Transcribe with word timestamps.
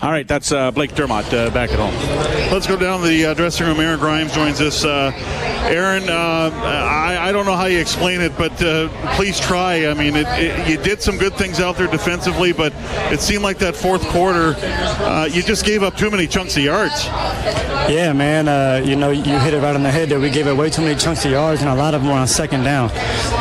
All 0.00 0.12
right, 0.12 0.28
that's 0.28 0.52
uh, 0.52 0.70
Blake 0.70 0.94
Dermott 0.94 1.34
uh, 1.34 1.50
back 1.50 1.70
at 1.72 1.80
home. 1.80 1.92
Let's 2.52 2.68
go 2.68 2.76
down 2.76 3.00
to 3.00 3.08
the 3.08 3.26
uh, 3.26 3.34
dressing 3.34 3.66
room. 3.66 3.80
Aaron 3.80 3.98
Grimes 3.98 4.32
joins 4.32 4.60
us. 4.60 4.84
Uh, 4.84 5.10
Aaron, 5.68 6.08
uh, 6.08 6.52
I, 6.54 7.28
I, 7.28 7.32
don't 7.32 7.46
know 7.46 7.56
how 7.56 7.64
you 7.64 7.80
explain 7.80 8.20
it, 8.20 8.38
but 8.38 8.62
uh, 8.62 8.88
please 9.16 9.40
try. 9.40 9.88
I 9.88 9.94
mean, 9.94 10.14
it, 10.14 10.28
it, 10.38 10.68
you 10.68 10.78
did 10.78 11.02
some 11.02 11.18
good 11.18 11.34
things 11.34 11.58
out 11.58 11.76
there 11.76 11.88
defensively, 11.88 12.52
but 12.52 12.72
it 13.12 13.18
seemed 13.18 13.42
like 13.42 13.58
that 13.58 13.74
fourth 13.74 14.02
quarter, 14.02 14.54
uh, 14.56 15.28
you 15.30 15.42
just 15.42 15.64
gave 15.66 15.82
up 15.82 15.96
too 15.96 16.12
many 16.12 16.28
chunks 16.28 16.56
of 16.56 16.62
yards. 16.62 17.04
Yeah, 17.90 18.12
man. 18.12 18.86
you 18.86 18.94
know, 18.94 19.10
you 19.10 19.36
hit 19.40 19.52
it 19.52 19.60
right 19.60 19.74
on 19.74 19.82
the 19.82 19.90
head 19.90 20.10
that 20.10 20.20
We 20.20 20.30
gave 20.30 20.46
up 20.46 20.56
way 20.56 20.70
too 20.70 20.82
many 20.82 20.94
chunks 20.94 21.24
of 21.24 21.32
yards, 21.32 21.60
and 21.60 21.70
a 21.70 21.74
lot 21.74 21.94
of 21.94 22.02
them 22.02 22.10
were 22.12 22.16
on 22.16 22.28
second 22.28 22.62
down. 22.62 22.92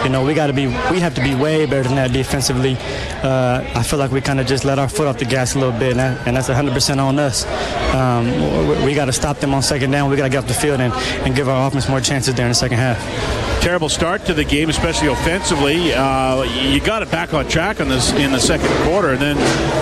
You 0.04 0.10
know, 0.10 0.26
we 0.26 0.34
got 0.34 0.48
to 0.48 0.54
be, 0.54 0.66
we 0.66 1.00
have 1.02 1.14
to 1.16 1.22
be 1.22 1.36
way 1.36 1.68
better 1.68 1.84
than 1.84 1.98
that 1.98 2.14
defensively. 2.14 2.78
I 3.22 3.84
feel 3.84 4.00
like 4.00 4.12
we 4.12 4.22
kind 4.22 4.40
of 4.40 4.48
just 4.48 4.66
let 4.66 4.80
our 4.80 4.90
foot 4.90 5.06
off 5.06 5.20
the 5.20 5.26
gas 5.26 5.54
a 5.54 5.60
little 5.60 5.78
bit, 5.78 5.92
and, 5.92 6.00
that, 6.00 6.28
and 6.28 6.36
that's 6.36 6.47
100% 6.54 7.04
on 7.04 7.20
us. 7.20 7.46
Um, 7.94 8.26
we, 8.68 8.86
we 8.86 8.94
got 8.94 9.06
to 9.06 9.14
stop 9.14 9.38
them 9.38 9.54
on 9.54 9.62
second 9.62 9.92
down. 9.92 10.10
We 10.10 10.18
got 10.18 10.24
to 10.24 10.30
get 10.30 10.44
off 10.44 10.48
the 10.48 10.54
field 10.54 10.82
and, 10.82 10.94
and 11.26 11.36
give 11.36 11.50
our 11.50 11.68
offense 11.68 11.88
more 11.90 12.02
chances 12.02 12.36
there 12.36 12.46
in 12.46 12.52
the 12.52 12.56
second 12.56 12.78
half 12.78 13.57
terrible 13.62 13.90
start 13.90 14.26
to 14.26 14.34
the 14.34 14.44
game, 14.44 14.70
especially 14.70 15.08
offensively. 15.08 15.94
Uh, 15.94 16.44
you 16.44 16.80
got 16.80 17.02
it 17.02 17.12
back 17.12 17.34
on 17.34 17.48
track 17.48 17.78
this 17.78 18.12
in 18.14 18.32
the 18.32 18.40
second 18.40 18.70
quarter, 18.84 19.10
and 19.10 19.22
then 19.22 19.38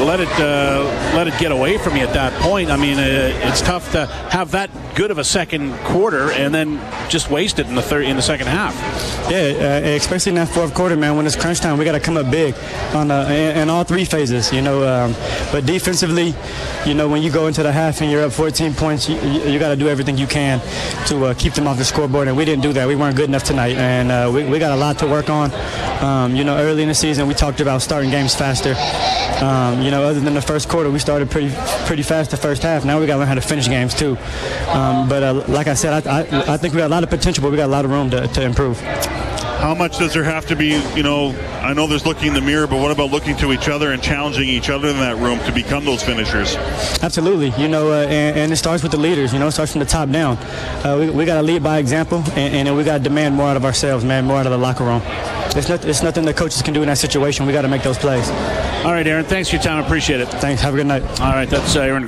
let 0.06 0.20
it 0.20 0.30
uh, 0.40 0.84
let 1.16 1.28
it 1.28 1.38
get 1.40 1.52
away 1.52 1.78
from 1.78 1.96
you 1.96 2.04
at 2.04 2.14
that 2.14 2.34
point. 2.42 2.70
I 2.70 2.78
mean, 2.78 2.98
uh, 2.98 3.48
it's 3.48 3.62
tough 3.62 3.92
to 3.92 4.06
have 4.06 4.52
that 4.52 4.70
good 4.96 5.12
of 5.12 5.18
a 5.18 5.24
second 5.24 5.74
quarter 5.80 6.32
and 6.32 6.56
then 6.56 6.80
just 7.10 7.30
waste 7.30 7.60
it 7.60 7.68
in 7.68 7.76
the 7.76 7.82
third 7.82 8.06
in 8.06 8.16
the 8.16 8.22
second 8.22 8.48
half. 8.48 8.74
Yeah, 9.30 9.38
uh, 9.38 9.90
especially 9.90 10.32
in 10.32 10.36
that 10.36 10.48
fourth 10.48 10.74
quarter, 10.74 10.96
man. 10.96 11.18
When 11.18 11.26
it's 11.26 11.36
crunch 11.36 11.60
time, 11.60 11.78
we 11.78 11.86
got 11.86 11.94
to 11.94 12.00
come 12.00 12.18
up 12.18 12.32
big 12.32 12.56
on 12.94 13.12
uh, 13.12 13.24
in, 13.26 13.58
in, 13.58 13.70
all 13.70 13.84
three 13.84 14.06
phases. 14.06 14.54
You 14.54 14.62
know, 14.62 14.88
um, 14.88 15.14
but 15.52 15.66
defensively, 15.66 16.34
you 16.86 16.94
know, 16.94 17.10
when 17.10 17.22
you 17.22 17.32
go 17.32 17.48
into 17.48 17.64
the 17.64 17.72
half 17.72 18.02
and 18.02 18.10
you're 18.10 18.24
up 18.24 18.32
14 18.32 18.74
points, 18.74 19.10
you, 19.10 19.16
you 19.18 19.60
got 19.60 19.70
to 19.70 19.76
do 19.76 19.90
everything 19.90 20.18
you 20.18 20.28
can 20.28 20.60
to 21.08 21.26
uh, 21.26 21.34
keep 21.34 21.54
them 21.54 21.68
off 21.68 21.78
the 21.78 21.86
scoreboard, 21.86 22.28
and 22.28 22.38
we 22.38 22.46
didn't 22.46 22.64
do 22.64 22.74
that. 22.74 22.88
We 22.88 22.96
weren't 22.96 23.16
good 23.16 23.30
enough 23.30 23.44
tonight 23.44 23.65
and 23.74 24.12
uh, 24.12 24.32
we, 24.34 24.46
we 24.46 24.60
got 24.60 24.72
a 24.72 24.76
lot 24.76 25.00
to 25.00 25.08
work 25.08 25.30
on. 25.30 25.52
Um, 26.04 26.36
you 26.36 26.44
know, 26.44 26.58
early 26.58 26.84
in 26.84 26.90
the 26.90 26.96
season, 26.96 27.28
we 27.28 27.34
talked 27.34 27.62
about 27.62 27.82
starting 27.82 28.10
games 28.10 28.36
faster. 28.36 28.76
Um, 29.44 29.82
you 29.82 29.92
know, 29.92 30.04
other 30.04 30.20
than 30.20 30.34
the 30.34 30.42
first 30.42 30.70
quarter, 30.70 30.90
we 30.90 31.00
started 31.00 31.30
pretty 31.30 31.54
pretty 31.86 32.04
fast 32.04 32.32
the 32.32 32.38
first 32.38 32.64
half. 32.64 32.86
Now 32.86 33.00
we 33.00 33.08
got 33.08 33.14
to 33.14 33.20
learn 33.20 33.28
how 33.28 33.36
to 33.36 33.42
finish 33.42 33.68
games 33.68 33.94
too. 33.94 34.18
Um, 34.70 35.10
but 35.10 35.24
uh, 35.24 35.34
like 35.48 35.68
I 35.68 35.74
said, 35.74 36.06
I, 36.06 36.20
I, 36.20 36.54
I, 36.54 36.58
think 36.58 36.74
we 36.74 36.80
got 36.80 36.88
a 36.88 36.96
lot 36.96 37.04
of 37.04 37.10
potential, 37.10 37.42
but 37.42 37.52
we 37.52 37.58
got 37.58 37.66
a 37.66 37.76
lot 37.76 37.86
of 37.86 37.92
room 37.92 38.10
to, 38.12 38.28
to 38.28 38.42
improve. 38.44 38.82
How 39.58 39.74
much 39.74 39.98
does 39.98 40.14
there 40.14 40.24
have 40.24 40.46
to 40.48 40.56
be, 40.56 40.82
you 40.96 41.04
know, 41.04 41.30
I 41.62 41.74
know 41.74 41.88
there's 41.88 42.06
looking 42.06 42.28
in 42.28 42.34
the 42.34 42.42
mirror, 42.42 42.68
but 42.68 42.82
what 42.82 42.92
about 42.92 43.12
looking 43.12 43.36
to 43.38 43.52
each 43.52 43.68
other 43.68 43.92
and 43.92 44.02
challenging 44.02 44.48
each 44.48 44.70
other 44.70 44.90
in 44.90 44.98
that 44.98 45.18
room 45.18 45.40
to 45.40 45.52
become 45.52 45.86
those 45.86 46.04
finishers? 46.04 46.56
Absolutely. 47.02 47.50
You 47.62 47.68
know, 47.68 47.92
uh, 47.92 48.06
and, 48.06 48.38
and, 48.38 48.52
it 48.52 48.58
starts 48.58 48.84
with 48.84 48.92
the 48.92 48.98
leaders, 48.98 49.34
you 49.34 49.40
know, 49.40 49.48
it 49.48 49.52
starts 49.52 49.72
from 49.72 49.80
the 49.80 49.86
top 49.86 50.10
down. 50.10 50.38
Uh, 50.86 50.98
we, 51.00 51.10
we 51.10 51.26
got 51.26 51.36
to 51.36 51.42
lead 51.42 51.64
by 51.64 51.80
example, 51.80 52.24
and, 52.36 52.68
and 52.68 52.78
we 52.78 52.84
got 52.84 52.98
to 53.00 53.04
demand 53.04 53.36
more 53.36 53.48
out 53.48 53.58
of 53.58 53.66
ourselves, 53.66 54.06
man, 54.06 54.26
more 54.26 54.38
out 54.38 54.46
of 54.46 54.52
the 54.52 54.58
locker 54.58 54.84
room. 54.84 55.02
It's, 55.58 55.70
not, 55.70 55.86
it's 55.86 56.04
nothing 56.04 56.26
the 56.26 56.34
coaches 56.34 56.62
can 56.62 56.74
do 56.74 56.82
in 56.82 56.88
that 56.88 56.98
situation. 56.98 57.46
We 57.46 57.54
got 57.54 57.64
to 57.64 57.68
make 57.68 57.84
those 57.84 57.98
plays. 57.98 58.30
All 58.86 58.92
right, 58.92 59.08
Aaron, 59.08 59.26
thanks 59.26 59.50
for 59.50 59.56
your 59.56 59.64
time. 59.64 59.84
Appreciate 59.84 60.20
it. 60.20 60.28
Thanks. 60.28 60.62
Have 60.62 60.74
a 60.74 60.78
good 60.78 60.88
night. 60.88 61.04
All 61.22 61.32
right, 61.32 61.50
that's 61.50 61.76
uh, 61.76 61.82
Aaron. 61.82 62.08